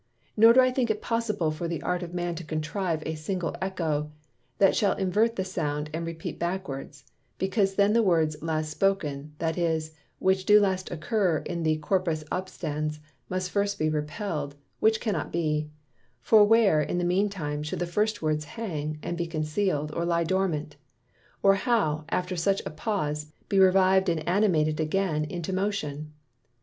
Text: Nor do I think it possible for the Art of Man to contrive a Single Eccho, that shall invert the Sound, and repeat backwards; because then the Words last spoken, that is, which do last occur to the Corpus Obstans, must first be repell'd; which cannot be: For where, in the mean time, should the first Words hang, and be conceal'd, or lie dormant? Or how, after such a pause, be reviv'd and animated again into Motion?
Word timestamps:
Nor 0.35 0.53
do 0.53 0.61
I 0.61 0.71
think 0.71 0.89
it 0.89 0.99
possible 0.99 1.51
for 1.51 1.67
the 1.67 1.83
Art 1.83 2.01
of 2.01 2.11
Man 2.11 2.33
to 2.33 2.43
contrive 2.43 3.03
a 3.05 3.13
Single 3.13 3.53
Eccho, 3.61 4.09
that 4.57 4.75
shall 4.75 4.95
invert 4.97 5.35
the 5.35 5.45
Sound, 5.45 5.91
and 5.93 6.07
repeat 6.07 6.39
backwards; 6.39 7.03
because 7.37 7.75
then 7.75 7.93
the 7.93 8.01
Words 8.01 8.41
last 8.41 8.71
spoken, 8.71 9.35
that 9.37 9.59
is, 9.59 9.91
which 10.17 10.45
do 10.45 10.59
last 10.59 10.89
occur 10.89 11.41
to 11.41 11.55
the 11.61 11.77
Corpus 11.77 12.23
Obstans, 12.31 12.97
must 13.29 13.51
first 13.51 13.77
be 13.77 13.89
repell'd; 13.91 14.55
which 14.79 14.99
cannot 14.99 15.31
be: 15.31 15.69
For 16.19 16.43
where, 16.45 16.81
in 16.81 16.97
the 16.97 17.03
mean 17.03 17.29
time, 17.29 17.61
should 17.61 17.77
the 17.77 17.85
first 17.85 18.23
Words 18.23 18.45
hang, 18.45 18.97
and 19.03 19.15
be 19.15 19.27
conceal'd, 19.27 19.91
or 19.93 20.03
lie 20.03 20.23
dormant? 20.23 20.77
Or 21.43 21.53
how, 21.53 22.05
after 22.09 22.35
such 22.35 22.63
a 22.65 22.71
pause, 22.71 23.31
be 23.49 23.57
reviv'd 23.57 24.09
and 24.09 24.27
animated 24.27 24.79
again 24.79 25.25
into 25.25 25.53
Motion? 25.53 26.11